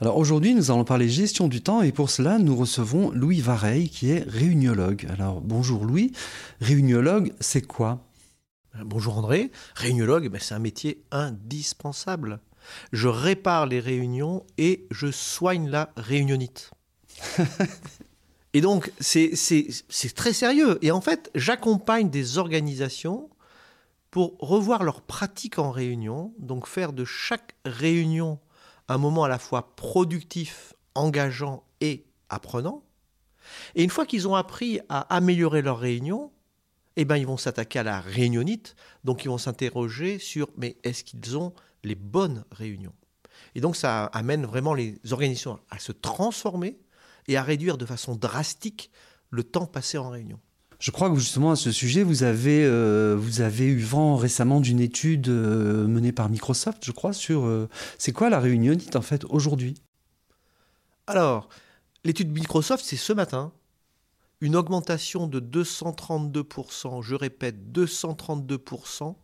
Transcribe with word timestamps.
Alors 0.00 0.18
aujourd'hui, 0.18 0.54
nous 0.54 0.72
allons 0.72 0.84
parler 0.84 1.08
gestion 1.08 1.46
du 1.46 1.62
temps 1.62 1.80
et 1.80 1.92
pour 1.92 2.10
cela, 2.10 2.40
nous 2.40 2.56
recevons 2.56 3.12
Louis 3.12 3.40
Vareille 3.40 3.88
qui 3.88 4.10
est 4.10 4.24
réuniologue. 4.28 5.06
Alors 5.08 5.40
bonjour 5.40 5.84
Louis, 5.84 6.10
réuniologue, 6.60 7.32
c'est 7.38 7.62
quoi? 7.62 8.00
Bonjour 8.84 9.16
André, 9.16 9.52
réuniologue, 9.76 10.28
ben, 10.30 10.40
c'est 10.40 10.54
un 10.54 10.58
métier 10.58 11.04
indispensable. 11.12 12.40
Je 12.92 13.06
répare 13.06 13.66
les 13.66 13.78
réunions 13.78 14.44
et 14.58 14.88
je 14.90 15.12
soigne 15.12 15.68
la 15.68 15.92
réunionite. 15.96 16.72
et 18.52 18.60
donc, 18.60 18.90
c'est 18.98 19.30
très 20.16 20.32
sérieux. 20.32 20.78
Et 20.82 20.90
en 20.90 21.00
fait, 21.00 21.30
j'accompagne 21.36 22.10
des 22.10 22.38
organisations 22.38 23.30
pour 24.10 24.36
revoir 24.40 24.82
leurs 24.82 25.02
pratiques 25.02 25.60
en 25.60 25.70
réunion, 25.70 26.34
donc 26.40 26.66
faire 26.66 26.92
de 26.92 27.04
chaque 27.04 27.54
réunion 27.64 28.40
un 28.88 28.98
moment 28.98 29.24
à 29.24 29.28
la 29.28 29.38
fois 29.38 29.74
productif, 29.76 30.74
engageant 30.94 31.64
et 31.80 32.06
apprenant. 32.28 32.84
Et 33.74 33.82
une 33.82 33.90
fois 33.90 34.06
qu'ils 34.06 34.28
ont 34.28 34.34
appris 34.34 34.80
à 34.88 35.00
améliorer 35.14 35.62
leur 35.62 35.78
réunion, 35.78 36.32
eh 36.96 37.04
ben, 37.04 37.16
ils 37.16 37.26
vont 37.26 37.36
s'attaquer 37.36 37.80
à 37.80 37.82
la 37.82 38.00
réunionite, 38.00 38.76
donc 39.02 39.24
ils 39.24 39.28
vont 39.28 39.38
s'interroger 39.38 40.18
sur 40.18 40.48
mais 40.56 40.76
est-ce 40.84 41.04
qu'ils 41.04 41.36
ont 41.36 41.52
les 41.82 41.94
bonnes 41.94 42.44
réunions? 42.50 42.94
Et 43.54 43.60
donc 43.60 43.76
ça 43.76 44.06
amène 44.06 44.46
vraiment 44.46 44.74
les 44.74 44.98
organisations 45.10 45.58
à 45.70 45.78
se 45.78 45.92
transformer 45.92 46.78
et 47.26 47.36
à 47.36 47.42
réduire 47.42 47.78
de 47.78 47.86
façon 47.86 48.14
drastique 48.14 48.90
le 49.30 49.44
temps 49.44 49.66
passé 49.66 49.98
en 49.98 50.10
réunion. 50.10 50.40
Je 50.84 50.90
crois 50.90 51.08
que 51.08 51.16
justement 51.16 51.50
à 51.50 51.56
ce 51.56 51.72
sujet, 51.72 52.02
vous 52.02 52.24
avez, 52.24 52.62
euh, 52.62 53.18
eu 53.58 53.78
vent 53.78 54.16
récemment 54.16 54.60
d'une 54.60 54.80
étude 54.80 55.30
euh, 55.30 55.86
menée 55.86 56.12
par 56.12 56.28
Microsoft, 56.28 56.84
je 56.84 56.92
crois, 56.92 57.14
sur 57.14 57.46
euh, 57.46 57.70
c'est 57.96 58.12
quoi 58.12 58.28
la 58.28 58.38
réunionite 58.38 58.94
en 58.94 59.00
fait 59.00 59.24
aujourd'hui? 59.30 59.76
Alors, 61.06 61.48
l'étude 62.04 62.30
Microsoft, 62.30 62.84
c'est 62.84 62.98
ce 62.98 63.14
matin. 63.14 63.54
Une 64.42 64.56
augmentation 64.56 65.26
de 65.26 65.40
232%, 65.40 67.00
je 67.00 67.14
répète, 67.14 67.56
232% 67.72 69.14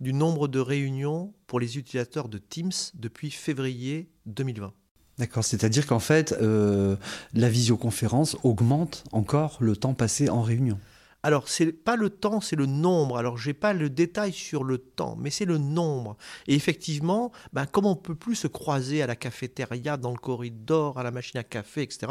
du 0.00 0.12
nombre 0.12 0.48
de 0.48 0.60
réunions 0.60 1.32
pour 1.46 1.60
les 1.60 1.78
utilisateurs 1.78 2.28
de 2.28 2.36
Teams 2.36 2.72
depuis 2.92 3.30
février 3.30 4.10
2020. 4.26 4.74
D'accord, 5.18 5.44
c'est-à-dire 5.44 5.86
qu'en 5.86 5.98
fait, 5.98 6.32
euh, 6.40 6.96
la 7.34 7.48
visioconférence 7.48 8.36
augmente 8.44 9.02
encore 9.10 9.56
le 9.60 9.76
temps 9.76 9.94
passé 9.94 10.28
en 10.30 10.42
réunion. 10.42 10.78
Alors, 11.24 11.48
c'est 11.48 11.72
pas 11.72 11.96
le 11.96 12.10
temps, 12.10 12.40
c'est 12.40 12.54
le 12.54 12.66
nombre. 12.66 13.18
Alors, 13.18 13.36
j'ai 13.36 13.52
pas 13.52 13.72
le 13.72 13.90
détail 13.90 14.32
sur 14.32 14.62
le 14.62 14.78
temps, 14.78 15.16
mais 15.18 15.30
c'est 15.30 15.44
le 15.44 15.58
nombre. 15.58 16.16
Et 16.46 16.54
effectivement, 16.54 17.32
ben, 17.52 17.66
comme 17.66 17.86
on 17.86 17.96
peut 17.96 18.14
plus 18.14 18.36
se 18.36 18.46
croiser 18.46 19.02
à 19.02 19.08
la 19.08 19.16
cafétéria, 19.16 19.96
dans 19.96 20.12
le 20.12 20.18
corridor, 20.18 20.98
à 20.98 21.02
la 21.02 21.10
machine 21.10 21.40
à 21.40 21.44
café, 21.44 21.82
etc., 21.82 22.06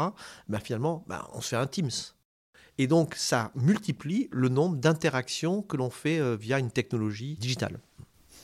ben, 0.48 0.58
finalement, 0.58 1.04
ben, 1.08 1.24
on 1.32 1.40
se 1.40 1.48
fait 1.48 1.56
un 1.56 1.66
Teams. 1.66 1.90
Et 2.76 2.86
donc, 2.86 3.14
ça 3.14 3.50
multiplie 3.54 4.28
le 4.30 4.50
nombre 4.50 4.76
d'interactions 4.76 5.62
que 5.62 5.78
l'on 5.78 5.90
fait 5.90 6.20
euh, 6.20 6.36
via 6.36 6.58
une 6.58 6.70
technologie 6.70 7.36
digitale. 7.36 7.80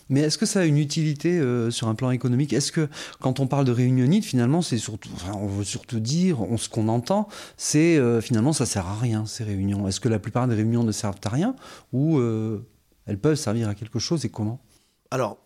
Mais 0.09 0.21
est-ce 0.21 0.39
que 0.39 0.47
ça 0.47 0.61
a 0.61 0.65
une 0.65 0.79
utilité 0.79 1.39
euh, 1.39 1.71
sur 1.71 1.89
un 1.89 1.95
plan 1.95 2.11
économique? 2.11 2.53
Est-ce 2.53 2.73
que 2.73 2.89
quand 3.21 3.41
on 3.41 3.47
parle 3.47 3.65
de 3.65 3.73
réunionite, 3.73 4.25
finalement, 4.25 4.63
c'est 4.63 4.79
surtout, 4.79 5.11
on 5.33 5.47
veut 5.47 5.65
surtout 5.65 6.01
dire, 6.01 6.41
on, 6.43 6.57
ce 6.57 6.69
qu'on 6.69 6.89
entend, 6.89 7.29
c'est 7.57 7.97
euh, 7.97 8.21
finalement 8.21 8.53
ça 8.53 8.67
sert 8.67 8.87
à 8.87 8.97
rien 8.97 9.27
ces 9.27 9.45
réunions. 9.45 9.89
Est-ce 9.89 10.01
que 10.01 10.09
la 10.09 10.19
plupart 10.19 10.47
des 10.49 10.55
réunions 10.55 10.85
ne 10.85 10.93
servent 10.93 11.21
à 11.25 11.29
rien? 11.29 11.55
Ou 11.93 12.19
euh, 12.19 12.67
elles 13.07 13.19
peuvent 13.19 13.37
servir 13.37 13.69
à 13.69 13.75
quelque 13.75 13.99
chose 13.99 14.25
et 14.25 14.29
comment? 14.29 14.61
Alors, 15.11 15.39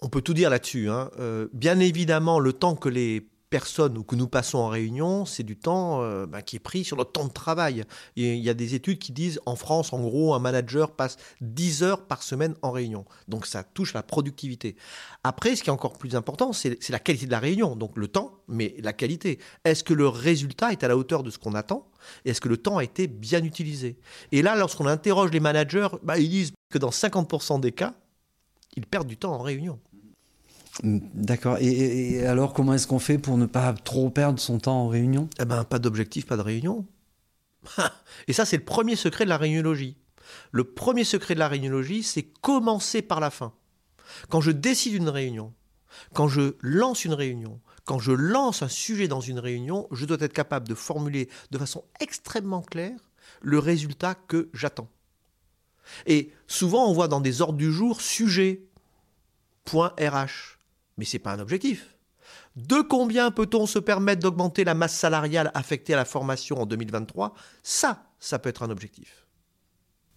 on 0.00 0.08
peut 0.08 0.20
tout 0.20 0.34
dire 0.34 0.50
là-dessus. 0.50 0.88
Hein. 0.90 1.10
bien 1.52 1.78
évidemment, 1.78 2.40
le 2.40 2.52
temps 2.52 2.74
que 2.74 2.88
les 2.88 3.31
personne 3.52 3.98
ou 3.98 4.02
que 4.02 4.16
nous 4.16 4.28
passons 4.28 4.56
en 4.56 4.68
réunion, 4.68 5.26
c'est 5.26 5.42
du 5.42 5.58
temps 5.58 6.02
euh, 6.02 6.24
bah, 6.24 6.40
qui 6.40 6.56
est 6.56 6.58
pris 6.58 6.84
sur 6.84 6.96
notre 6.96 7.12
temps 7.12 7.26
de 7.26 7.32
travail. 7.32 7.84
il 8.16 8.36
y 8.38 8.48
a 8.48 8.54
des 8.54 8.74
études 8.74 8.98
qui 8.98 9.12
disent 9.12 9.40
en 9.44 9.56
France, 9.56 9.92
en 9.92 10.00
gros, 10.00 10.32
un 10.32 10.38
manager 10.38 10.92
passe 10.92 11.18
10 11.42 11.82
heures 11.82 12.06
par 12.06 12.22
semaine 12.22 12.54
en 12.62 12.70
réunion. 12.70 13.04
Donc 13.28 13.46
ça 13.46 13.62
touche 13.62 13.92
la 13.92 14.02
productivité. 14.02 14.74
Après, 15.22 15.54
ce 15.54 15.62
qui 15.62 15.68
est 15.68 15.72
encore 15.72 15.98
plus 15.98 16.16
important, 16.16 16.54
c'est 16.54 16.88
la 16.88 16.98
qualité 16.98 17.26
de 17.26 17.30
la 17.30 17.40
réunion. 17.40 17.76
Donc 17.76 17.98
le 17.98 18.08
temps, 18.08 18.38
mais 18.48 18.74
la 18.78 18.94
qualité. 18.94 19.38
Est-ce 19.66 19.84
que 19.84 19.92
le 19.92 20.08
résultat 20.08 20.72
est 20.72 20.82
à 20.82 20.88
la 20.88 20.96
hauteur 20.96 21.22
de 21.22 21.28
ce 21.28 21.38
qu'on 21.38 21.54
attend? 21.54 21.90
Est-ce 22.24 22.40
que 22.40 22.48
le 22.48 22.56
temps 22.56 22.78
a 22.78 22.84
été 22.84 23.06
bien 23.06 23.44
utilisé? 23.44 23.98
Et 24.32 24.40
là, 24.40 24.56
lorsqu'on 24.56 24.86
interroge 24.86 25.30
les 25.30 25.40
managers, 25.40 25.88
bah, 26.02 26.18
ils 26.18 26.30
disent 26.30 26.52
que 26.70 26.78
dans 26.78 26.88
50% 26.88 27.60
des 27.60 27.72
cas, 27.72 27.92
ils 28.76 28.86
perdent 28.86 29.08
du 29.08 29.18
temps 29.18 29.34
en 29.34 29.42
réunion. 29.42 29.78
D'accord. 30.82 31.58
Et, 31.60 32.26
alors, 32.26 32.52
comment 32.52 32.74
est-ce 32.74 32.86
qu'on 32.86 32.98
fait 32.98 33.18
pour 33.18 33.38
ne 33.38 33.46
pas 33.46 33.72
trop 33.72 34.10
perdre 34.10 34.40
son 34.40 34.58
temps 34.58 34.82
en 34.82 34.88
réunion? 34.88 35.28
Eh 35.40 35.44
ben, 35.44 35.64
pas 35.64 35.78
d'objectif, 35.78 36.26
pas 36.26 36.36
de 36.36 36.42
réunion. 36.42 36.86
et 38.28 38.32
ça, 38.32 38.44
c'est 38.44 38.56
le 38.56 38.64
premier 38.64 38.96
secret 38.96 39.24
de 39.24 39.28
la 39.28 39.38
réuniologie. 39.38 39.96
Le 40.50 40.64
premier 40.64 41.04
secret 41.04 41.34
de 41.34 41.38
la 41.38 41.48
réuniologie, 41.48 42.02
c'est 42.02 42.22
commencer 42.22 43.02
par 43.02 43.20
la 43.20 43.30
fin. 43.30 43.52
Quand 44.28 44.40
je 44.40 44.50
décide 44.50 44.94
une 44.94 45.08
réunion, 45.08 45.52
quand 46.14 46.28
je 46.28 46.56
lance 46.60 47.04
une 47.04 47.14
réunion, 47.14 47.60
quand 47.84 47.98
je 47.98 48.12
lance 48.12 48.62
un 48.62 48.68
sujet 48.68 49.08
dans 49.08 49.20
une 49.20 49.38
réunion, 49.38 49.86
je 49.92 50.04
dois 50.04 50.18
être 50.20 50.32
capable 50.32 50.68
de 50.68 50.74
formuler 50.74 51.28
de 51.50 51.58
façon 51.58 51.84
extrêmement 52.00 52.62
claire 52.62 52.98
le 53.40 53.58
résultat 53.58 54.14
que 54.14 54.48
j'attends. 54.52 54.88
Et 56.06 56.32
souvent, 56.46 56.88
on 56.88 56.92
voit 56.92 57.08
dans 57.08 57.20
des 57.20 57.40
ordres 57.40 57.58
du 57.58 57.72
jour 57.72 58.00
sujet, 58.00 58.64
mais 60.96 61.04
ce 61.04 61.16
n'est 61.16 61.20
pas 61.20 61.32
un 61.32 61.40
objectif. 61.40 61.96
De 62.56 62.80
combien 62.80 63.30
peut-on 63.30 63.66
se 63.66 63.78
permettre 63.78 64.22
d'augmenter 64.22 64.64
la 64.64 64.74
masse 64.74 64.94
salariale 64.94 65.50
affectée 65.54 65.94
à 65.94 65.96
la 65.96 66.04
formation 66.04 66.60
en 66.60 66.66
2023 66.66 67.34
Ça, 67.62 68.04
ça 68.18 68.38
peut 68.38 68.48
être 68.48 68.62
un 68.62 68.70
objectif. 68.70 69.26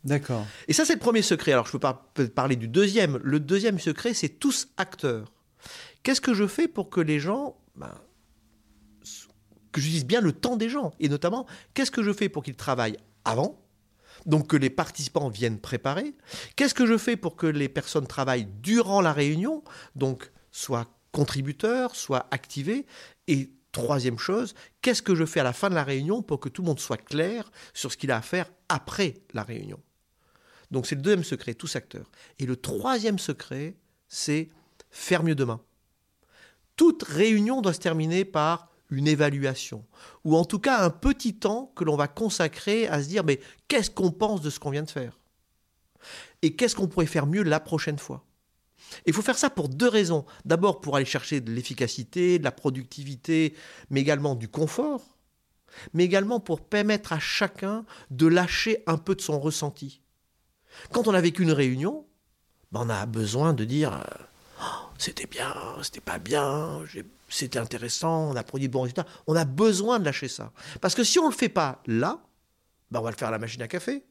D'accord. 0.03 0.45
Et 0.67 0.73
ça, 0.73 0.85
c'est 0.85 0.93
le 0.93 0.99
premier 0.99 1.23
secret. 1.23 1.51
Alors, 1.51 1.65
je 1.65 1.71
peux 1.71 1.79
pas 1.79 2.11
parler 2.35 2.55
du 2.55 2.67
deuxième. 2.67 3.19
Le 3.23 3.39
deuxième 3.39 3.79
secret, 3.79 4.13
c'est 4.13 4.29
tous 4.29 4.67
acteurs. 4.77 5.33
Qu'est-ce 6.03 6.21
que 6.21 6.35
je 6.35 6.45
fais 6.45 6.67
pour 6.67 6.91
que 6.91 7.01
les 7.01 7.19
gens, 7.19 7.57
ben, 7.75 7.91
que 9.71 9.81
j'utilise 9.81 10.05
bien 10.05 10.21
le 10.21 10.31
temps 10.31 10.57
des 10.57 10.69
gens 10.69 10.93
Et 10.99 11.09
notamment, 11.09 11.47
qu'est-ce 11.73 11.89
que 11.89 12.03
je 12.03 12.13
fais 12.13 12.29
pour 12.29 12.43
qu'ils 12.43 12.55
travaillent 12.55 12.97
avant 13.25 13.61
donc 14.25 14.47
que 14.47 14.57
les 14.57 14.69
participants 14.69 15.29
viennent 15.29 15.59
préparer? 15.59 16.13
Qu'est-ce 16.55 16.75
que 16.75 16.85
je 16.85 16.97
fais 16.97 17.17
pour 17.17 17.35
que 17.35 17.47
les 17.47 17.69
personnes 17.69 18.07
travaillent 18.07 18.47
durant 18.61 19.01
la 19.01 19.13
réunion? 19.13 19.63
Donc 19.95 20.31
soit 20.55 20.87
contributeur, 21.11 21.97
soit 21.97 22.27
activé. 22.31 22.85
Et 23.27 23.51
troisième 23.73 24.17
chose, 24.17 24.55
qu'est-ce 24.81 25.01
que 25.01 25.13
je 25.13 25.25
fais 25.25 25.41
à 25.41 25.43
la 25.43 25.51
fin 25.51 25.69
de 25.69 25.75
la 25.75 25.83
réunion 25.83 26.21
pour 26.21 26.39
que 26.39 26.47
tout 26.47 26.61
le 26.61 26.67
monde 26.67 26.79
soit 26.79 26.97
clair 26.97 27.51
sur 27.73 27.91
ce 27.91 27.97
qu'il 27.97 28.09
a 28.09 28.17
à 28.17 28.21
faire 28.21 28.49
après 28.69 29.15
la 29.33 29.43
réunion? 29.43 29.81
Donc 30.71 30.87
c'est 30.87 30.95
le 30.95 31.01
deuxième 31.01 31.25
secret, 31.25 31.55
tous 31.55 31.75
acteurs. 31.75 32.09
Et 32.39 32.45
le 32.45 32.55
troisième 32.55 33.19
secret, 33.19 33.75
c'est 34.07 34.49
faire 34.91 35.23
mieux 35.23 35.35
demain. 35.35 35.59
Toute 36.77 37.03
réunion 37.03 37.61
doit 37.61 37.73
se 37.73 37.79
terminer 37.79 38.23
par 38.23 38.69
une 38.89 39.07
évaluation, 39.07 39.85
ou 40.23 40.37
en 40.37 40.45
tout 40.45 40.59
cas 40.59 40.79
un 40.79 40.89
petit 40.89 41.35
temps 41.35 41.73
que 41.75 41.83
l'on 41.83 41.97
va 41.97 42.07
consacrer 42.07 42.87
à 42.87 43.03
se 43.03 43.09
dire, 43.09 43.25
mais 43.25 43.41
qu'est-ce 43.67 43.89
qu'on 43.89 44.11
pense 44.11 44.41
de 44.41 44.49
ce 44.49 44.59
qu'on 44.59 44.69
vient 44.69 44.83
de 44.83 44.91
faire? 44.91 45.19
Et 46.41 46.55
qu'est-ce 46.55 46.75
qu'on 46.75 46.87
pourrait 46.87 47.07
faire 47.07 47.25
mieux 47.25 47.43
la 47.43 47.59
prochaine 47.59 47.97
fois? 47.97 48.25
Il 49.05 49.13
faut 49.13 49.21
faire 49.21 49.37
ça 49.37 49.49
pour 49.49 49.69
deux 49.69 49.87
raisons. 49.87 50.25
D'abord 50.45 50.81
pour 50.81 50.95
aller 50.95 51.05
chercher 51.05 51.41
de 51.41 51.51
l'efficacité, 51.51 52.39
de 52.39 52.43
la 52.43 52.51
productivité, 52.51 53.55
mais 53.89 54.01
également 54.01 54.35
du 54.35 54.47
confort, 54.47 55.01
mais 55.93 56.03
également 56.03 56.39
pour 56.39 56.61
permettre 56.61 57.13
à 57.13 57.19
chacun 57.19 57.85
de 58.11 58.27
lâcher 58.27 58.83
un 58.87 58.97
peu 58.97 59.15
de 59.15 59.21
son 59.21 59.39
ressenti. 59.39 60.01
Quand 60.91 61.07
on 61.07 61.13
a 61.13 61.21
vécu 61.21 61.43
une 61.43 61.51
réunion, 61.51 62.05
ben, 62.71 62.81
on 62.85 62.89
a 62.89 63.05
besoin 63.05 63.53
de 63.53 63.63
dire 63.63 64.03
oh, 64.61 64.87
c'était 64.97 65.27
bien, 65.27 65.53
c'était 65.81 66.01
pas 66.01 66.19
bien, 66.19 66.83
c'était 67.29 67.59
intéressant, 67.59 68.31
on 68.31 68.35
a 68.35 68.43
produit 68.43 68.67
de 68.67 68.73
bons 68.73 68.81
résultats. 68.81 69.05
On 69.27 69.35
a 69.35 69.45
besoin 69.45 69.99
de 69.99 70.05
lâcher 70.05 70.27
ça. 70.27 70.51
Parce 70.81 70.95
que 70.95 71.03
si 71.03 71.19
on 71.19 71.25
ne 71.25 71.31
le 71.31 71.35
fait 71.35 71.49
pas 71.49 71.81
là, 71.85 72.19
ben, 72.91 72.99
on 72.99 73.03
va 73.03 73.11
le 73.11 73.17
faire 73.17 73.29
à 73.29 73.31
la 73.31 73.39
machine 73.39 73.61
à 73.61 73.67
café 73.67 74.03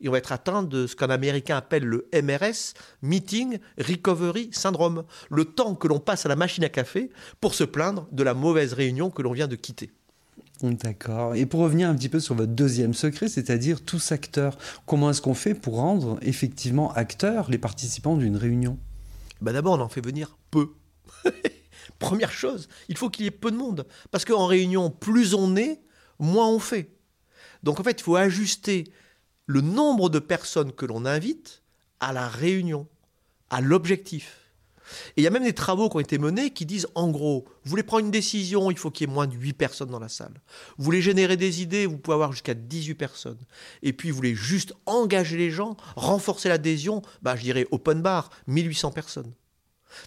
et 0.00 0.08
on 0.08 0.12
va 0.12 0.18
être 0.18 0.32
atteint 0.32 0.62
de 0.62 0.86
ce 0.86 0.96
qu'un 0.96 1.10
Américain 1.10 1.56
appelle 1.56 1.84
le 1.84 2.08
MRS, 2.14 2.74
Meeting 3.02 3.58
Recovery 3.78 4.50
Syndrome, 4.52 5.04
le 5.30 5.44
temps 5.44 5.74
que 5.74 5.88
l'on 5.88 5.98
passe 5.98 6.26
à 6.26 6.28
la 6.28 6.36
machine 6.36 6.64
à 6.64 6.68
café 6.68 7.10
pour 7.40 7.54
se 7.54 7.64
plaindre 7.64 8.06
de 8.12 8.22
la 8.22 8.34
mauvaise 8.34 8.72
réunion 8.72 9.10
que 9.10 9.22
l'on 9.22 9.32
vient 9.32 9.48
de 9.48 9.56
quitter. 9.56 9.90
D'accord. 10.62 11.36
Et 11.36 11.46
pour 11.46 11.60
revenir 11.60 11.88
un 11.88 11.94
petit 11.94 12.08
peu 12.08 12.18
sur 12.18 12.34
votre 12.34 12.52
deuxième 12.52 12.94
secret, 12.94 13.28
c'est-à-dire 13.28 13.84
tous 13.84 14.10
acteurs, 14.10 14.58
comment 14.86 15.10
est-ce 15.10 15.22
qu'on 15.22 15.34
fait 15.34 15.54
pour 15.54 15.76
rendre 15.76 16.18
effectivement 16.22 16.92
acteurs 16.94 17.48
les 17.50 17.58
participants 17.58 18.16
d'une 18.16 18.36
réunion? 18.36 18.78
Bah 19.40 19.52
D'abord, 19.52 19.78
on 19.78 19.82
en 19.82 19.88
fait 19.88 20.04
venir 20.04 20.36
peu. 20.50 20.70
Première 22.00 22.32
chose, 22.32 22.68
il 22.88 22.96
faut 22.96 23.08
qu'il 23.08 23.24
y 23.24 23.28
ait 23.28 23.32
peu 23.32 23.50
de 23.50 23.56
monde. 23.56 23.86
Parce 24.10 24.24
qu'en 24.24 24.46
réunion, 24.46 24.90
plus 24.90 25.34
on 25.34 25.54
est, 25.56 25.80
moins 26.18 26.48
on 26.48 26.58
fait. 26.58 26.90
Donc 27.62 27.78
en 27.78 27.82
fait, 27.84 28.00
il 28.00 28.02
faut 28.02 28.16
ajuster 28.16 28.84
le 29.48 29.62
nombre 29.62 30.10
de 30.10 30.18
personnes 30.18 30.72
que 30.72 30.86
l'on 30.86 31.06
invite 31.06 31.62
à 32.00 32.12
la 32.12 32.28
réunion, 32.28 32.86
à 33.50 33.60
l'objectif. 33.60 34.52
Et 35.16 35.22
il 35.22 35.24
y 35.24 35.26
a 35.26 35.30
même 35.30 35.44
des 35.44 35.54
travaux 35.54 35.88
qui 35.88 35.96
ont 35.96 36.00
été 36.00 36.18
menés 36.18 36.50
qui 36.50 36.66
disent, 36.66 36.86
en 36.94 37.08
gros, 37.08 37.46
vous 37.64 37.70
voulez 37.70 37.82
prendre 37.82 38.04
une 38.04 38.10
décision, 38.10 38.70
il 38.70 38.78
faut 38.78 38.90
qu'il 38.90 39.08
y 39.08 39.10
ait 39.10 39.12
moins 39.12 39.26
de 39.26 39.34
8 39.34 39.54
personnes 39.54 39.90
dans 39.90 39.98
la 39.98 40.08
salle. 40.08 40.34
Vous 40.76 40.84
voulez 40.84 41.00
générer 41.00 41.36
des 41.36 41.62
idées, 41.62 41.86
vous 41.86 41.96
pouvez 41.96 42.14
avoir 42.14 42.32
jusqu'à 42.32 42.54
18 42.54 42.94
personnes. 42.94 43.38
Et 43.82 43.94
puis, 43.94 44.10
vous 44.10 44.16
voulez 44.16 44.34
juste 44.34 44.74
engager 44.84 45.38
les 45.38 45.50
gens, 45.50 45.76
renforcer 45.96 46.50
l'adhésion, 46.50 47.02
bah, 47.22 47.34
je 47.34 47.42
dirais 47.42 47.66
open 47.70 48.02
bar, 48.02 48.30
1800 48.48 48.92
personnes. 48.92 49.32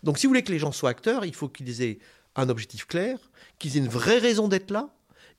Donc, 0.03 0.19
si 0.19 0.27
vous 0.27 0.31
voulez 0.31 0.43
que 0.43 0.51
les 0.51 0.59
gens 0.59 0.71
soient 0.71 0.91
acteurs, 0.91 1.25
il 1.25 1.33
faut 1.33 1.49
qu'ils 1.49 1.81
aient 1.81 1.99
un 2.35 2.47
objectif 2.47 2.85
clair, 2.85 3.17
qu'ils 3.59 3.75
aient 3.75 3.81
une 3.81 3.87
vraie 3.87 4.19
raison 4.19 4.47
d'être 4.47 4.69
là, 4.71 4.89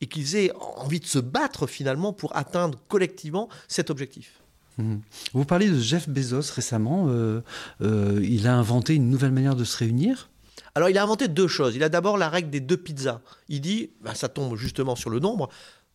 et 0.02 0.06
qu'ils 0.06 0.36
aient 0.36 0.52
envie 0.76 1.00
de 1.00 1.06
se 1.06 1.20
battre 1.20 1.66
finalement 1.66 2.12
pour 2.12 2.36
atteindre 2.36 2.78
collectivement 2.88 3.48
cet 3.68 3.88
objectif. 3.88 4.42
Mhm. 4.76 5.00
Vous 5.32 5.44
parlez 5.44 5.70
de 5.70 5.78
Jeff 5.78 6.08
Bezos 6.08 6.52
récemment. 6.54 7.06
Euh, 7.08 7.40
euh, 7.80 8.20
il 8.22 8.46
a 8.48 8.54
inventé 8.54 8.94
une 8.94 9.08
nouvelle 9.08 9.32
manière 9.32 9.54
de 9.54 9.64
se 9.64 9.78
réunir? 9.78 10.28
Alors, 10.74 10.88
il 10.88 10.98
a 10.98 11.02
inventé 11.02 11.28
deux 11.28 11.46
choses. 11.46 11.76
Il 11.76 11.84
a 11.84 11.88
d'abord 11.88 12.18
la 12.18 12.28
règle 12.28 12.50
des 12.50 12.60
deux 12.60 12.76
pizzas. 12.76 13.20
Il 13.48 13.60
dit, 13.60 13.90
ben, 14.00 14.14
ça 14.14 14.28
tombe 14.28 14.56
justement 14.56 14.96
sur 14.96 15.08
le 15.08 15.20
nombre. 15.20 15.48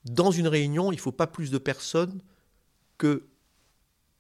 Dans 0.06 0.32
une 0.32 0.48
réunion, 0.48 0.92
il 0.92 0.96
ne 0.96 1.02
faut 1.02 1.12
pas 1.12 1.28
plus 1.28 1.52
de 1.52 1.58
personnes 1.58 2.22
que 2.98 3.24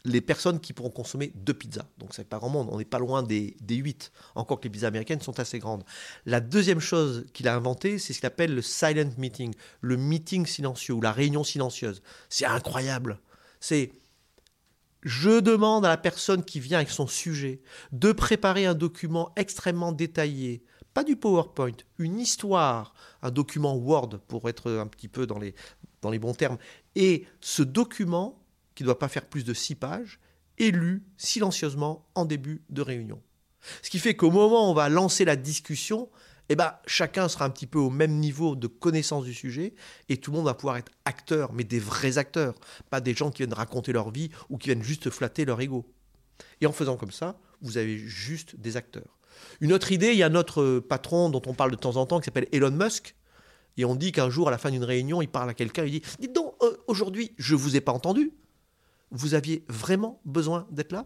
les 0.05 0.21
personnes 0.21 0.59
qui 0.59 0.73
pourront 0.73 0.89
consommer 0.89 1.31
deux 1.35 1.53
pizzas. 1.53 1.85
Donc, 1.97 2.13
c'est 2.13 2.27
pas 2.27 2.37
grand 2.37 2.49
monde. 2.49 2.69
On 2.71 2.77
n'est 2.77 2.85
pas 2.85 2.99
loin 2.99 3.23
des, 3.23 3.57
des 3.61 3.75
8. 3.75 4.11
Encore 4.35 4.59
que 4.59 4.65
les 4.65 4.69
pizzas 4.69 4.87
américaines 4.87 5.21
sont 5.21 5.39
assez 5.39 5.59
grandes. 5.59 5.83
La 6.25 6.39
deuxième 6.39 6.79
chose 6.79 7.25
qu'il 7.33 7.47
a 7.47 7.55
inventé, 7.55 7.99
c'est 7.99 8.13
ce 8.13 8.19
qu'il 8.19 8.27
appelle 8.27 8.55
le 8.55 8.61
silent 8.61 9.11
meeting, 9.17 9.53
le 9.81 9.97
meeting 9.97 10.45
silencieux 10.45 10.93
ou 10.93 11.01
la 11.01 11.11
réunion 11.11 11.43
silencieuse. 11.43 12.01
C'est 12.29 12.45
incroyable. 12.45 13.19
C'est 13.59 13.91
je 15.03 15.39
demande 15.39 15.85
à 15.85 15.89
la 15.89 15.97
personne 15.97 16.43
qui 16.43 16.59
vient 16.59 16.79
avec 16.79 16.89
son 16.89 17.07
sujet 17.07 17.61
de 17.91 18.11
préparer 18.11 18.65
un 18.65 18.73
document 18.73 19.31
extrêmement 19.35 19.91
détaillé, 19.91 20.63
pas 20.93 21.03
du 21.03 21.15
PowerPoint, 21.15 21.75
une 21.99 22.19
histoire, 22.19 22.93
un 23.21 23.31
document 23.31 23.75
Word 23.75 24.19
pour 24.27 24.49
être 24.49 24.71
un 24.71 24.87
petit 24.87 25.07
peu 25.07 25.27
dans 25.27 25.37
les, 25.37 25.53
dans 26.01 26.09
les 26.09 26.19
bons 26.19 26.33
termes. 26.33 26.57
Et 26.95 27.25
ce 27.39 27.63
document, 27.63 28.43
qui 28.77 28.83
ne 28.83 28.85
doit 28.85 28.99
pas 28.99 29.07
faire 29.07 29.25
plus 29.25 29.43
de 29.43 29.55
six 29.55 29.73
pages, 29.73 30.19
est 30.59 30.69
lu 30.69 31.03
silencieusement 31.17 32.07
en 32.13 32.25
début 32.25 32.61
de 32.69 32.83
réunion. 32.83 33.19
Ce 33.81 33.89
qui 33.89 33.97
fait 33.97 34.15
qu'au 34.15 34.29
moment 34.29 34.67
où 34.67 34.71
on 34.71 34.75
va 34.75 34.87
lancer 34.87 35.25
la 35.25 35.35
discussion, 35.35 36.09
eh 36.49 36.55
ben, 36.55 36.75
chacun 36.85 37.27
sera 37.27 37.45
un 37.45 37.49
petit 37.49 37.65
peu 37.65 37.79
au 37.79 37.89
même 37.89 38.19
niveau 38.19 38.55
de 38.55 38.67
connaissance 38.67 39.25
du 39.25 39.33
sujet 39.33 39.73
et 40.09 40.17
tout 40.17 40.29
le 40.29 40.37
monde 40.37 40.45
va 40.45 40.53
pouvoir 40.53 40.77
être 40.77 40.91
acteur, 41.05 41.53
mais 41.53 41.63
des 41.63 41.79
vrais 41.79 42.19
acteurs, 42.19 42.53
pas 42.91 43.01
des 43.01 43.15
gens 43.15 43.31
qui 43.31 43.39
viennent 43.39 43.53
raconter 43.53 43.93
leur 43.93 44.11
vie 44.11 44.29
ou 44.49 44.59
qui 44.59 44.69
viennent 44.69 44.83
juste 44.83 45.09
flatter 45.09 45.43
leur 45.43 45.59
ego. 45.59 45.91
Et 46.61 46.67
en 46.67 46.71
faisant 46.71 46.97
comme 46.97 47.11
ça, 47.11 47.39
vous 47.63 47.79
avez 47.79 47.97
juste 47.97 48.57
des 48.57 48.77
acteurs. 48.77 49.17
Une 49.59 49.73
autre 49.73 49.91
idée, 49.91 50.11
il 50.11 50.17
y 50.17 50.23
a 50.23 50.29
notre 50.29 50.77
patron 50.77 51.31
dont 51.31 51.41
on 51.47 51.55
parle 51.55 51.71
de 51.71 51.77
temps 51.77 51.95
en 51.95 52.05
temps 52.05 52.19
qui 52.19 52.25
s'appelle 52.25 52.47
Elon 52.51 52.69
Musk. 52.69 53.15
Et 53.77 53.85
on 53.85 53.95
dit 53.95 54.11
qu'un 54.11 54.29
jour, 54.29 54.47
à 54.47 54.51
la 54.51 54.59
fin 54.59 54.69
d'une 54.69 54.83
réunion, 54.83 55.23
il 55.23 55.29
parle 55.29 55.49
à 55.49 55.55
quelqu'un, 55.55 55.85
il 55.85 55.91
dit 55.91 56.01
Dites 56.19 56.33
donc, 56.33 56.53
euh, 56.61 56.77
aujourd'hui, 56.85 57.33
je 57.37 57.55
ne 57.55 57.59
vous 57.59 57.75
ai 57.75 57.81
pas 57.81 57.91
entendu. 57.91 58.33
Vous 59.11 59.33
aviez 59.33 59.63
vraiment 59.67 60.19
besoin 60.25 60.67
d'être 60.71 60.91
là? 60.91 61.05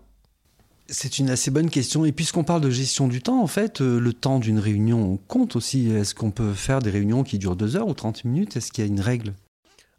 C'est 0.88 1.20
une 1.20 1.30
assez 1.30 1.52
bonne 1.52 1.70
question. 1.70 2.04
Et 2.04 2.12
puisqu'on 2.12 2.44
parle 2.44 2.62
de 2.62 2.70
gestion 2.70 3.08
du 3.08 3.22
temps, 3.22 3.42
en 3.42 3.48
fait, 3.48 3.82
euh, 3.82 4.00
le 4.00 4.14
temps 4.14 4.40
d'une 4.40 4.60
réunion 4.60 5.18
compte 5.28 5.56
aussi. 5.56 5.90
Est-ce 5.90 6.14
qu'on 6.14 6.32
peut 6.32 6.54
faire 6.54 6.80
des 6.80 6.90
réunions 6.90 7.24
qui 7.24 7.38
durent 7.38 7.56
deux 7.56 7.76
heures 7.76 7.88
ou 7.88 7.94
30 7.94 8.26
minutes? 8.26 8.58
Est-ce 8.58 8.72
qu'il 8.72 8.84
y 8.84 8.88
a 8.88 8.90
une 8.90 9.00
règle? 9.00 9.34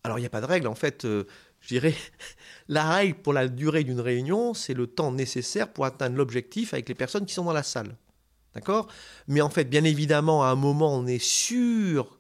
Alors, 0.05 0.19
il 0.19 0.23
n'y 0.23 0.27
a 0.27 0.31
pas 0.31 0.41
de 0.41 0.47
règle. 0.47 0.67
En 0.67 0.75
fait, 0.75 1.05
euh, 1.05 1.25
je 1.61 1.69
dirais, 1.69 1.95
la 2.69 2.91
règle 2.91 3.15
pour 3.23 3.33
la 3.33 3.49
durée 3.49 3.85
d'une 3.85 4.01
réunion, 4.01 4.53
c'est 4.53 4.75
le 4.75 4.87
temps 4.87 5.13
nécessaire 5.13 5.73
pour 5.73 5.87
atteindre 5.87 6.17
l'objectif 6.17 6.75
avec 6.75 6.89
les 6.89 6.95
personnes 6.95 7.25
qui 7.25 7.35
sont 7.35 7.45
dans 7.45 7.53
la 7.53 7.63
salle. 7.63 7.97
D'accord? 8.55 8.89
Mais 9.29 9.41
en 9.41 9.49
fait, 9.49 9.65
bien 9.65 9.85
évidemment, 9.85 10.45
à 10.45 10.49
un 10.49 10.57
moment, 10.57 10.95
on 10.95 11.07
est 11.07 11.23
sûr, 11.23 12.19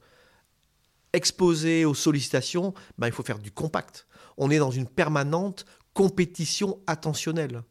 exposé 1.12 1.84
aux 1.84 1.94
sollicitations, 1.94 2.72
ben, 2.96 3.08
il 3.08 3.12
faut 3.12 3.22
faire 3.22 3.38
du 3.38 3.50
compact. 3.50 4.06
On 4.36 4.50
est 4.50 4.58
dans 4.58 4.70
une 4.70 4.86
permanente 4.86 5.64
compétition 5.94 6.80
attentionnelle. 6.86 7.62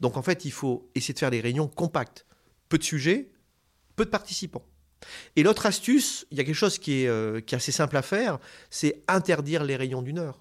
Donc 0.00 0.16
en 0.16 0.22
fait, 0.22 0.44
il 0.44 0.52
faut 0.52 0.90
essayer 0.94 1.14
de 1.14 1.18
faire 1.18 1.30
des 1.30 1.40
réunions 1.40 1.68
compactes. 1.68 2.26
Peu 2.68 2.78
de 2.78 2.84
sujets, 2.84 3.30
peu 3.96 4.04
de 4.04 4.10
participants. 4.10 4.64
Et 5.36 5.42
l'autre 5.42 5.66
astuce, 5.66 6.26
il 6.30 6.38
y 6.38 6.40
a 6.40 6.44
quelque 6.44 6.54
chose 6.54 6.78
qui 6.78 7.02
est, 7.02 7.08
euh, 7.08 7.40
assez 7.52 7.72
simple 7.72 7.96
à 7.96 8.02
faire, 8.02 8.38
c'est 8.70 9.02
interdire 9.08 9.64
les 9.64 9.76
réunions 9.76 10.02
d'une 10.02 10.18
heure. 10.18 10.40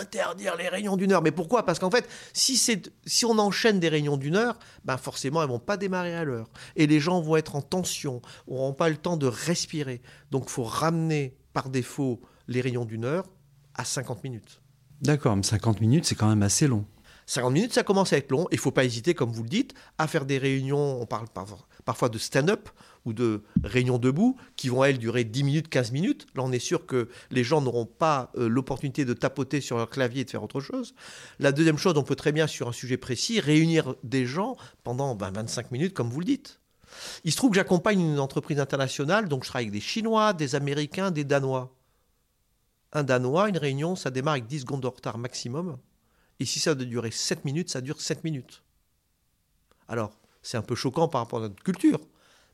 Interdire 0.00 0.56
les 0.56 0.68
réunions 0.68 0.96
d'une 0.96 1.12
heure. 1.12 1.22
Mais 1.22 1.30
pourquoi? 1.30 1.64
Parce 1.64 1.78
qu'en 1.78 1.90
fait, 1.90 2.08
si, 2.32 2.56
si 2.56 3.24
on 3.24 3.38
enchaîne 3.38 3.78
des 3.78 3.88
réunions 3.88 4.16
d'une 4.16 4.34
heure, 4.34 4.58
ben 4.84 4.96
forcément, 4.96 5.42
elles 5.42 5.48
vont 5.48 5.60
pas 5.60 5.76
démarrer 5.76 6.14
à 6.14 6.24
l'heure. 6.24 6.48
Et 6.74 6.88
les 6.88 6.98
gens 6.98 7.20
vont 7.20 7.36
être 7.36 7.54
en 7.54 7.62
tension, 7.62 8.20
n'auront 8.48 8.72
pas 8.72 8.88
le 8.88 8.96
temps 8.96 9.16
de 9.16 9.26
respirer. 9.26 10.02
Donc 10.32 10.44
il 10.46 10.50
faut 10.50 10.64
ramener 10.64 11.36
par 11.52 11.68
défaut 11.68 12.20
les 12.48 12.60
réunions 12.60 12.84
d'une 12.84 13.04
heure 13.04 13.24
à 13.78 13.84
50 13.84 14.22
minutes. 14.24 14.60
D'accord, 15.00 15.36
mais 15.36 15.42
50 15.42 15.80
minutes, 15.80 16.04
c'est 16.04 16.14
quand 16.14 16.28
même 16.28 16.42
assez 16.42 16.66
long. 16.66 16.84
50 17.26 17.52
minutes, 17.52 17.74
ça 17.74 17.82
commence 17.82 18.12
à 18.12 18.16
être 18.16 18.30
long. 18.30 18.48
Il 18.50 18.56
ne 18.56 18.60
faut 18.60 18.70
pas 18.70 18.84
hésiter, 18.84 19.14
comme 19.14 19.30
vous 19.30 19.42
le 19.42 19.48
dites, 19.48 19.74
à 19.98 20.06
faire 20.06 20.24
des 20.24 20.38
réunions, 20.38 21.00
on 21.00 21.06
parle 21.06 21.26
parfois 21.84 22.08
de 22.08 22.18
stand-up 22.18 22.70
ou 23.04 23.12
de 23.12 23.42
réunions 23.62 23.98
debout, 23.98 24.36
qui 24.56 24.68
vont, 24.70 24.82
elles, 24.82 24.98
durer 24.98 25.24
10 25.24 25.44
minutes, 25.44 25.68
15 25.68 25.92
minutes. 25.92 26.26
Là, 26.34 26.42
on 26.42 26.52
est 26.52 26.58
sûr 26.58 26.86
que 26.86 27.08
les 27.30 27.44
gens 27.44 27.60
n'auront 27.60 27.84
pas 27.86 28.32
euh, 28.36 28.48
l'opportunité 28.48 29.04
de 29.04 29.12
tapoter 29.12 29.60
sur 29.60 29.76
leur 29.76 29.90
clavier 29.90 30.22
et 30.22 30.24
de 30.24 30.30
faire 30.30 30.42
autre 30.42 30.60
chose. 30.60 30.94
La 31.38 31.52
deuxième 31.52 31.78
chose, 31.78 31.94
on 31.96 32.02
peut 32.02 32.16
très 32.16 32.32
bien, 32.32 32.46
sur 32.46 32.66
un 32.68 32.72
sujet 32.72 32.96
précis, 32.96 33.40
réunir 33.40 33.94
des 34.02 34.24
gens 34.26 34.56
pendant 34.82 35.14
25 35.14 35.62
ben, 35.62 35.68
minutes, 35.70 35.94
comme 35.94 36.08
vous 36.08 36.20
le 36.20 36.26
dites. 36.26 36.60
Il 37.24 37.32
se 37.32 37.36
trouve 37.36 37.50
que 37.50 37.56
j'accompagne 37.56 38.00
une 38.00 38.18
entreprise 38.18 38.58
internationale, 38.58 39.28
donc 39.28 39.44
je 39.44 39.50
travaille 39.50 39.66
avec 39.66 39.74
des 39.74 39.86
Chinois, 39.86 40.32
des 40.32 40.54
Américains, 40.54 41.10
des 41.10 41.24
Danois. 41.24 41.77
Un 42.92 43.02
Danois, 43.02 43.48
une 43.48 43.58
réunion, 43.58 43.96
ça 43.96 44.10
démarre 44.10 44.32
avec 44.32 44.46
10 44.46 44.60
secondes 44.60 44.82
de 44.82 44.86
retard 44.86 45.18
maximum. 45.18 45.78
Et 46.40 46.44
si 46.44 46.60
ça 46.60 46.74
doit 46.74 46.86
durer 46.86 47.10
7 47.10 47.44
minutes, 47.44 47.70
ça 47.70 47.80
dure 47.80 48.00
7 48.00 48.24
minutes. 48.24 48.62
Alors, 49.88 50.12
c'est 50.42 50.56
un 50.56 50.62
peu 50.62 50.74
choquant 50.74 51.08
par 51.08 51.22
rapport 51.22 51.40
à 51.40 51.42
notre 51.42 51.62
culture. 51.62 52.00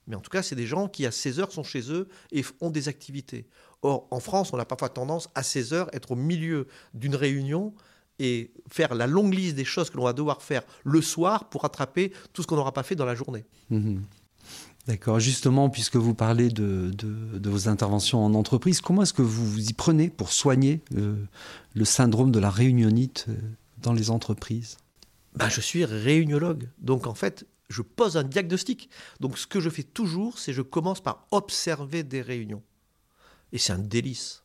Mais 0.07 0.17
en 0.17 0.21
tout 0.21 0.31
cas, 0.31 0.43
c'est 0.43 0.57
des 0.57 0.67
gens 0.67 0.89
qui, 0.89 1.07
à 1.07 1.11
16 1.11 1.41
heures, 1.41 1.53
sont 1.53 1.63
chez 1.63 1.91
eux 1.91 2.09
et 2.33 2.45
ont 2.61 2.71
des 2.71 2.89
activités. 2.89 3.47
Or, 3.83 4.07
en 4.11 4.21
France, 4.21 4.53
on 4.53 4.59
a 4.59 4.65
parfois 4.65 4.89
tendance, 4.89 5.29
à 5.35 5.43
16 5.43 5.73
heures, 5.73 5.95
être 5.95 6.13
au 6.13 6.17
milieu 6.17 6.67
d'une 6.93 7.15
réunion 7.15 7.75
et 8.19 8.53
faire 8.71 8.95
la 8.95 9.07
longue 9.07 9.35
liste 9.35 9.57
des 9.57 9.65
choses 9.65 9.91
que 9.91 9.97
l'on 9.97 10.05
va 10.05 10.13
devoir 10.13 10.43
faire 10.43 10.63
le 10.85 11.03
soir 11.03 11.49
pour 11.49 11.63
rattraper 11.63 12.13
tout 12.33 12.43
ce 12.43 12.47
qu'on 12.47 12.57
n'aura 12.57 12.73
pas 12.73 12.83
fait 12.83 12.95
dans 12.95 13.07
la 13.07 13.15
journée. 13.15 13.45
Mmh 13.71 14.01
D'accord. 14.87 15.19
Justement, 15.19 15.71
puisque 15.71 15.97
vous 15.97 16.15
parlez 16.15 16.51
de, 16.51 16.93
vos 17.49 17.69
interventions 17.69 18.25
en 18.25 18.35
entreprise, 18.35 18.81
comment 18.81 19.03
est-ce 19.03 19.15
que 19.15 19.23
vous 19.23 19.47
vous 19.47 19.69
y 19.69 19.73
prenez 19.73 20.11
pour 20.11 20.31
soigner 20.33 20.83
euh, 20.97 21.17
le 21.75 21.85
syndrome 21.85 22.31
de 22.31 22.39
la 22.39 22.51
réunionite 22.51 23.27
euh, 23.29 23.35
dans 23.79 23.95
les 23.95 24.11
entreprises? 24.11 24.77
Ben, 25.35 25.49
Je 25.49 25.61
suis 25.61 25.85
réuniologue. 25.85 26.69
Donc 26.79 27.07
en 27.07 27.15
fait, 27.15 27.47
je 27.69 27.81
pose 27.81 28.17
un 28.17 28.25
diagnostic. 28.25 28.91
Donc 29.21 29.39
ce 29.39 29.47
que 29.47 29.61
je 29.61 29.71
fais 29.71 29.83
toujours, 29.83 30.39
c'est 30.39 30.53
je 30.53 30.63
commence 30.63 31.01
par 31.01 31.27
observer 31.31 32.03
des 32.03 32.21
réunions. 32.21 32.63
Et 33.53 33.59
c'est 33.59 33.73
un 33.73 33.79
délice. 33.79 34.44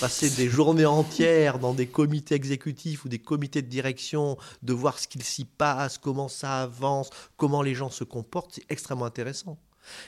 Passer 0.00 0.30
des 0.30 0.48
journées 0.48 0.86
entières 0.86 1.58
dans 1.58 1.74
des 1.74 1.88
comités 1.88 2.34
exécutifs 2.34 3.04
ou 3.04 3.08
des 3.08 3.18
comités 3.18 3.62
de 3.62 3.68
direction, 3.68 4.36
de 4.62 4.72
voir 4.72 4.98
ce 4.98 5.08
qu'il 5.08 5.24
s'y 5.24 5.44
passe, 5.44 5.98
comment 5.98 6.28
ça 6.28 6.62
avance, 6.62 7.10
comment 7.36 7.62
les 7.62 7.74
gens 7.74 7.90
se 7.90 8.04
comportent, 8.04 8.54
c'est 8.54 8.70
extrêmement 8.70 9.06
intéressant. 9.06 9.58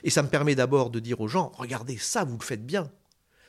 Et 0.05 0.11
ça 0.11 0.23
me 0.23 0.29
permet 0.29 0.55
d'abord 0.55 0.91
de 0.91 1.01
dire 1.01 1.21
aux 1.21 1.29
gens, 1.29 1.51
regardez, 1.57 1.99
ça, 1.99 2.23
vous 2.23 2.39
le 2.39 2.45
faites 2.45 2.65
bien. 2.65 2.89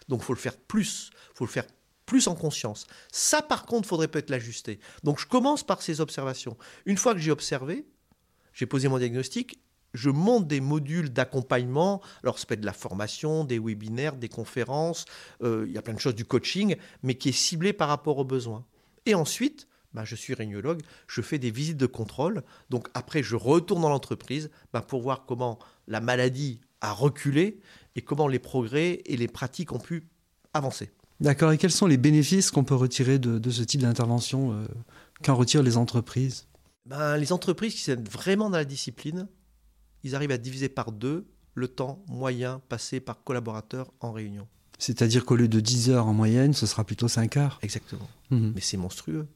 Donc 0.07 0.23
faut 0.23 0.33
le 0.33 0.39
faire 0.39 0.57
plus, 0.57 1.11
faut 1.35 1.45
le 1.45 1.51
faire 1.51 1.67
plus 2.11 2.27
en 2.27 2.35
conscience. 2.35 2.87
Ça, 3.11 3.41
par 3.41 3.65
contre, 3.65 3.87
faudrait 3.87 4.09
peut-être 4.09 4.29
l'ajuster. 4.29 4.79
Donc, 5.03 5.17
je 5.17 5.25
commence 5.25 5.63
par 5.63 5.81
ces 5.81 6.01
observations. 6.01 6.57
Une 6.85 6.97
fois 6.97 7.13
que 7.13 7.21
j'ai 7.21 7.31
observé, 7.31 7.85
j'ai 8.53 8.65
posé 8.65 8.89
mon 8.89 8.97
diagnostic, 8.97 9.61
je 9.93 10.09
monte 10.09 10.47
des 10.47 10.61
modules 10.61 11.11
d'accompagnement. 11.11 12.01
Alors, 12.23 12.39
ça 12.39 12.45
peut 12.45 12.53
être 12.53 12.61
de 12.61 12.65
la 12.65 12.73
formation, 12.73 13.43
des 13.43 13.59
webinaires, 13.59 14.15
des 14.15 14.29
conférences, 14.29 15.05
euh, 15.43 15.65
il 15.67 15.73
y 15.73 15.77
a 15.77 15.81
plein 15.81 15.93
de 15.93 15.99
choses, 15.99 16.15
du 16.15 16.25
coaching, 16.25 16.75
mais 17.03 17.15
qui 17.15 17.29
est 17.29 17.33
ciblé 17.33 17.73
par 17.73 17.89
rapport 17.89 18.17
aux 18.17 18.25
besoins. 18.25 18.65
Et 19.05 19.15
ensuite, 19.15 19.67
bah, 19.93 20.05
je 20.05 20.15
suis 20.15 20.33
régnologue, 20.33 20.81
je 21.07 21.21
fais 21.21 21.37
des 21.37 21.51
visites 21.51 21.77
de 21.77 21.85
contrôle. 21.85 22.43
Donc, 22.69 22.87
après, 22.93 23.23
je 23.23 23.35
retourne 23.35 23.81
dans 23.81 23.89
l'entreprise 23.89 24.49
bah, 24.73 24.81
pour 24.81 25.01
voir 25.01 25.25
comment 25.25 25.59
la 25.87 26.01
maladie 26.01 26.61
a 26.81 26.93
reculé 26.93 27.59
et 27.95 28.01
comment 28.01 28.27
les 28.27 28.39
progrès 28.39 29.01
et 29.05 29.17
les 29.17 29.27
pratiques 29.27 29.71
ont 29.71 29.79
pu 29.79 30.07
avancer. 30.53 30.91
D'accord. 31.19 31.51
Et 31.51 31.57
quels 31.57 31.71
sont 31.71 31.87
les 31.87 31.97
bénéfices 31.97 32.49
qu'on 32.49 32.63
peut 32.63 32.75
retirer 32.75 33.19
de, 33.19 33.49
ce 33.51 33.61
type 33.61 33.81
d'intervention 33.81 34.53
euh, 34.53 34.65
qu'en 35.23 35.35
retirent 35.35 35.61
les 35.61 35.77
entreprises? 35.77 36.47
Ben, 36.85 37.17
Les 37.17 37.31
entreprises 37.31 37.75
qui 37.75 37.81
sont 37.81 38.03
vraiment 38.09 38.49
dans 38.49 38.57
la 38.57 38.65
discipline, 38.65 39.27
ils 40.03 40.15
arrivent 40.15 40.31
à 40.31 40.37
diviser 40.37 40.69
par 40.69 40.91
deux 40.91 41.25
le 41.53 41.67
temps 41.67 42.03
moyen 42.07 42.61
passé 42.69 42.99
par 42.99 43.23
collaborateur 43.23 43.91
en 43.99 44.11
réunion. 44.11 44.47
C'est-à-dire 44.79 45.25
qu'au 45.25 45.35
lieu 45.35 45.47
de 45.47 45.59
10 45.59 45.91
heures 45.91 46.07
en 46.07 46.13
moyenne, 46.13 46.53
ce 46.53 46.65
sera 46.65 46.83
plutôt 46.83 47.07
5 47.07 47.37
heures. 47.37 47.59
Exactement. 47.61 48.07
Mhm. 48.31 48.53
Mais 48.55 48.61
c'est 48.61 48.77
monstrueux. 48.77 49.27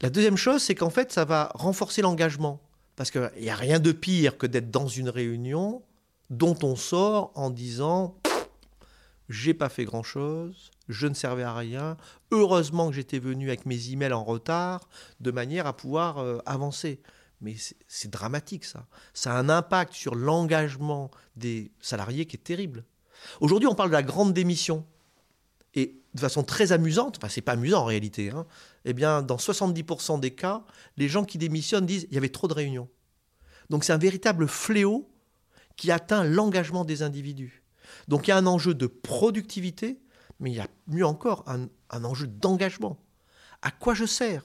La 0.00 0.10
deuxième 0.10 0.36
chose, 0.36 0.62
c'est 0.62 0.74
qu'en 0.74 0.90
fait, 0.90 1.12
ça 1.12 1.24
va 1.24 1.50
renforcer 1.54 2.02
l'engagement. 2.02 2.60
Parce 2.96 3.10
qu'il 3.10 3.30
n'y 3.40 3.48
a 3.48 3.56
rien 3.56 3.80
de 3.80 3.92
pire 3.92 4.36
que 4.36 4.46
d'être 4.46 4.70
dans 4.70 4.86
une 4.86 5.08
réunion 5.08 5.82
dont 6.28 6.58
on 6.62 6.76
sort 6.76 7.32
en 7.34 7.50
disant 7.50 8.16
j'ai 9.28 9.54
pas 9.54 9.68
fait 9.68 9.84
grand 9.84 10.02
chose, 10.02 10.70
je 10.88 11.06
ne 11.06 11.14
servais 11.14 11.42
à 11.42 11.54
rien, 11.54 11.96
heureusement 12.32 12.88
que 12.88 12.94
j'étais 12.94 13.18
venu 13.18 13.48
avec 13.48 13.66
mes 13.66 13.90
emails 13.90 14.12
en 14.12 14.24
retard, 14.24 14.88
de 15.20 15.30
manière 15.30 15.66
à 15.66 15.74
pouvoir 15.74 16.18
euh, 16.18 16.38
avancer. 16.44 17.00
Mais 17.42 17.56
c'est 17.88 18.10
dramatique 18.10 18.64
ça. 18.64 18.86
Ça 19.14 19.34
a 19.34 19.38
un 19.38 19.48
impact 19.48 19.92
sur 19.92 20.14
l'engagement 20.14 21.10
des 21.36 21.72
salariés 21.80 22.24
qui 22.26 22.36
est 22.36 22.44
terrible. 22.44 22.84
Aujourd'hui, 23.40 23.68
on 23.68 23.74
parle 23.74 23.90
de 23.90 23.94
la 23.94 24.02
grande 24.02 24.32
démission. 24.32 24.86
Et 25.74 26.02
de 26.14 26.20
façon 26.20 26.42
très 26.42 26.72
amusante, 26.72 27.16
enfin 27.16 27.30
c'est 27.30 27.40
pas 27.40 27.52
amusant 27.52 27.80
en 27.80 27.84
réalité, 27.86 28.30
hein, 28.30 28.46
eh 28.84 28.92
bien 28.92 29.22
dans 29.22 29.36
70% 29.36 30.20
des 30.20 30.32
cas, 30.32 30.64
les 30.98 31.08
gens 31.08 31.24
qui 31.24 31.38
démissionnent 31.38 31.86
disent 31.86 32.06
il 32.10 32.14
y 32.14 32.18
avait 32.18 32.28
trop 32.28 32.46
de 32.46 32.52
réunions. 32.52 32.90
Donc 33.70 33.84
c'est 33.84 33.94
un 33.94 33.98
véritable 33.98 34.46
fléau 34.48 35.10
qui 35.76 35.90
atteint 35.90 36.24
l'engagement 36.24 36.84
des 36.84 37.02
individus. 37.02 37.62
Donc 38.08 38.26
il 38.26 38.30
y 38.30 38.32
a 38.32 38.36
un 38.36 38.46
enjeu 38.46 38.74
de 38.74 38.86
productivité, 38.86 40.00
mais 40.40 40.50
il 40.50 40.56
y 40.56 40.60
a 40.60 40.68
mieux 40.88 41.06
encore 41.06 41.44
un, 41.46 41.68
enjeu 42.04 42.26
d'engagement. 42.26 42.98
À 43.62 43.70
quoi 43.70 43.94
je 43.94 44.04
sers? 44.04 44.42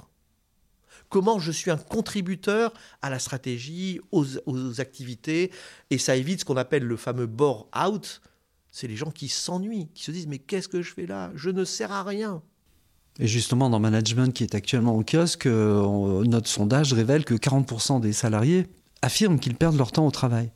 Comment 1.09 1.39
je 1.39 1.51
suis 1.51 1.71
un 1.71 1.77
contributeur 1.77 2.73
à 3.01 3.09
la 3.09 3.19
stratégie, 3.19 3.99
aux, 4.11 4.25
aux 4.45 4.81
activités, 4.81 5.51
et 5.89 5.97
ça 5.97 6.15
évite 6.15 6.41
ce 6.41 6.45
qu'on 6.45 6.57
appelle 6.57 6.83
le 6.83 6.97
fameux 6.97 7.27
bore 7.27 7.69
out. 7.77 8.21
C'est 8.71 8.87
les 8.87 8.95
gens 8.95 9.11
qui 9.11 9.29
s'ennuient, 9.29 9.87
qui 9.93 10.03
se 10.03 10.11
disent 10.11 10.27
mais 10.27 10.39
qu'est-ce 10.39 10.67
que 10.67 10.81
je 10.81 10.93
fais 10.93 11.05
là? 11.05 11.31
Je 11.35 11.49
ne 11.49 11.63
sers 11.63 11.91
à 11.91 12.03
rien. 12.03 12.41
Et 13.19 13.27
justement, 13.27 13.69
dans 13.69 13.79
Management 13.79 14.31
qui 14.33 14.43
est 14.43 14.53
actuellement 14.53 14.95
au 14.95 15.03
kiosque, 15.03 15.47
euh, 15.47 16.23
notre 16.25 16.47
sondage 16.47 16.93
révèle 16.93 17.25
que 17.25 17.33
40% 17.33 17.99
des 17.99 18.13
salariés 18.13 18.67
affirment 19.01 19.39
qu'ils 19.39 19.55
perdent 19.55 19.77
leur 19.77 19.91
temps 19.91 20.05
au 20.05 20.11
travail. 20.11 20.51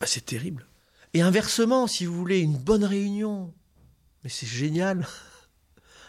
Bah, 0.00 0.06
c'est 0.08 0.24
terrible. 0.24 0.66
Et 1.14 1.20
inversement, 1.20 1.86
si 1.86 2.06
vous 2.06 2.14
voulez, 2.14 2.40
une 2.40 2.56
bonne 2.56 2.84
réunion, 2.84 3.52
mais 4.24 4.30
c'est 4.30 4.46
génial. 4.46 5.06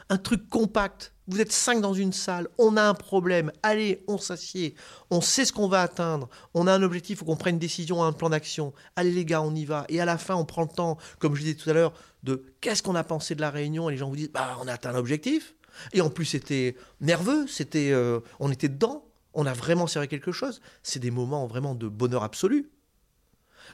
Un 0.09 0.17
truc 0.17 0.49
compact. 0.49 1.13
Vous 1.27 1.39
êtes 1.39 1.53
cinq 1.53 1.79
dans 1.79 1.93
une 1.93 2.11
salle, 2.11 2.49
on 2.57 2.75
a 2.75 2.83
un 2.83 2.93
problème, 2.93 3.49
allez, 3.63 4.03
on 4.09 4.17
s'assied, 4.17 4.75
on 5.09 5.21
sait 5.21 5.45
ce 5.45 5.53
qu'on 5.53 5.69
va 5.69 5.81
atteindre, 5.81 6.27
on 6.53 6.67
a 6.67 6.73
un 6.73 6.83
objectif, 6.83 7.15
il 7.15 7.19
faut 7.19 7.25
qu'on 7.25 7.37
prenne 7.37 7.55
une 7.55 7.59
décision, 7.59 8.03
un 8.03 8.11
plan 8.11 8.29
d'action. 8.29 8.73
Allez 8.97 9.11
les 9.11 9.23
gars, 9.23 9.41
on 9.41 9.55
y 9.55 9.63
va. 9.63 9.85
Et 9.87 10.01
à 10.01 10.05
la 10.05 10.17
fin, 10.17 10.35
on 10.35 10.43
prend 10.43 10.63
le 10.63 10.67
temps, 10.67 10.97
comme 11.19 11.35
je 11.35 11.41
disais 11.41 11.55
tout 11.55 11.69
à 11.69 11.73
l'heure, 11.73 11.93
de 12.23 12.43
qu'est-ce 12.59 12.83
qu'on 12.83 12.95
a 12.95 13.05
pensé 13.05 13.35
de 13.35 13.41
la 13.41 13.51
réunion, 13.51 13.89
et 13.89 13.93
les 13.93 13.97
gens 13.97 14.09
vous 14.09 14.17
disent, 14.17 14.31
bah, 14.33 14.57
on 14.61 14.67
a 14.67 14.73
atteint 14.73 14.91
l'objectif. 14.91 15.55
Et 15.93 16.01
en 16.01 16.09
plus, 16.09 16.25
c'était 16.25 16.75
nerveux, 16.99 17.47
c'était, 17.47 17.91
euh, 17.91 18.19
on 18.41 18.51
était 18.51 18.69
dedans, 18.69 19.05
on 19.33 19.45
a 19.45 19.53
vraiment 19.53 19.87
serré 19.87 20.09
quelque 20.09 20.33
chose. 20.33 20.61
C'est 20.83 20.99
des 20.99 21.11
moments 21.11 21.47
vraiment 21.47 21.73
de 21.73 21.87
bonheur 21.87 22.23
absolu. 22.23 22.69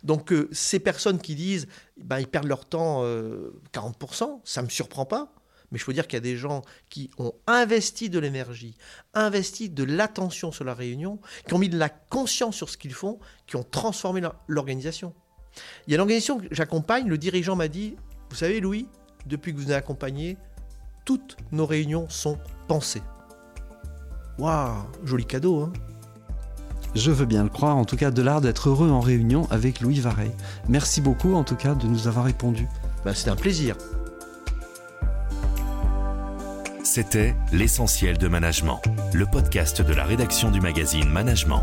Donc 0.03 0.31
euh, 0.31 0.47
ces 0.51 0.79
personnes 0.79 1.19
qui 1.19 1.35
disent 1.35 1.67
ben, 1.97 2.19
ils 2.19 2.27
perdent 2.27 2.47
leur 2.47 2.65
temps 2.65 3.03
40%, 3.03 3.03
euh, 3.03 4.35
ça 4.43 4.61
ne 4.61 4.67
me 4.67 4.69
surprend 4.69 5.05
pas. 5.05 5.33
Mais 5.71 5.77
je 5.77 5.85
peux 5.85 5.93
dire 5.93 6.07
qu'il 6.07 6.17
y 6.17 6.17
a 6.17 6.21
des 6.21 6.37
gens 6.37 6.61
qui 6.89 7.09
ont 7.17 7.33
investi 7.47 8.09
de 8.09 8.19
l'énergie, 8.19 8.75
investi 9.13 9.69
de 9.69 9.83
l'attention 9.83 10.51
sur 10.51 10.63
la 10.63 10.73
réunion, 10.73 11.19
qui 11.47 11.53
ont 11.53 11.59
mis 11.59 11.69
de 11.69 11.77
la 11.77 11.89
conscience 11.89 12.55
sur 12.55 12.69
ce 12.69 12.77
qu'ils 12.77 12.93
font, 12.93 13.19
qui 13.47 13.55
ont 13.55 13.63
transformé 13.63 14.21
l'organisation. 14.47 15.13
Il 15.87 15.91
y 15.91 15.93
a 15.95 15.97
l'organisation 15.97 16.39
que 16.39 16.47
j'accompagne, 16.51 17.07
le 17.07 17.17
dirigeant 17.17 17.55
m'a 17.55 17.67
dit, 17.67 17.95
vous 18.29 18.35
savez 18.35 18.59
Louis, 18.59 18.87
depuis 19.25 19.53
que 19.53 19.59
vous 19.59 19.65
nous 19.65 19.71
accompagné, 19.73 20.37
toutes 21.05 21.37
nos 21.51 21.65
réunions 21.65 22.07
sont 22.09 22.37
pensées. 22.67 23.03
Waouh, 24.37 24.85
joli 25.03 25.25
cadeau, 25.25 25.61
hein 25.61 25.73
je 26.95 27.11
veux 27.11 27.25
bien 27.25 27.43
le 27.43 27.49
croire, 27.49 27.77
en 27.77 27.85
tout 27.85 27.97
cas 27.97 28.09
de 28.09 28.21
l'art 28.21 28.41
d'être 28.41 28.69
heureux 28.69 28.89
en 28.89 28.99
réunion 28.99 29.47
avec 29.51 29.79
Louis 29.79 29.99
Vareille. 29.99 30.31
Merci 30.67 31.01
beaucoup 31.01 31.35
en 31.35 31.43
tout 31.43 31.55
cas 31.55 31.75
de 31.75 31.85
nous 31.85 32.07
avoir 32.07 32.25
répondu. 32.25 32.67
Bah, 33.05 33.13
C'était 33.13 33.29
un 33.29 33.35
plaisir. 33.35 33.75
C'était 36.91 37.35
L'essentiel 37.51 38.17
de 38.17 38.27
management, 38.27 38.81
le 39.13 39.27
podcast 39.27 39.83
de 39.83 39.93
la 39.93 40.05
rédaction 40.05 40.49
du 40.49 40.59
magazine 40.59 41.07
Management. 41.07 41.61